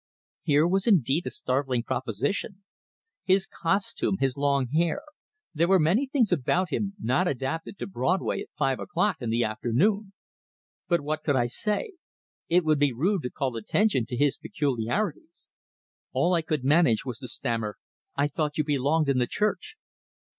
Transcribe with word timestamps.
Here 0.41 0.67
was 0.67 0.87
indeed 0.87 1.27
a 1.27 1.29
startling 1.29 1.83
proposition! 1.83 2.63
His 3.23 3.45
costume, 3.45 4.17
his 4.19 4.35
long 4.35 4.69
hair 4.69 5.03
there 5.53 5.67
were 5.67 5.77
many 5.79 6.07
things 6.07 6.31
about 6.31 6.71
him 6.71 6.95
not 6.99 7.27
adapted 7.27 7.77
to 7.77 7.85
Broadway 7.85 8.41
at 8.41 8.47
five 8.57 8.79
o'clock 8.79 9.17
in 9.21 9.29
the 9.29 9.43
afternoon! 9.43 10.13
But 10.87 11.01
what 11.01 11.23
could 11.23 11.35
I 11.35 11.45
say? 11.45 11.91
It 12.49 12.65
would 12.65 12.79
be 12.79 12.91
rude 12.91 13.21
to 13.21 13.29
call 13.29 13.55
attention 13.55 14.07
to 14.07 14.17
his 14.17 14.39
peculiarities. 14.39 15.49
All 16.13 16.33
I 16.33 16.41
could 16.41 16.63
manage 16.63 17.05
was 17.05 17.19
to 17.19 17.27
stammer: 17.27 17.77
"I 18.15 18.27
thought 18.27 18.57
you 18.57 18.63
belonged 18.63 19.07
in 19.07 19.19
the 19.19 19.27
church." 19.27 19.75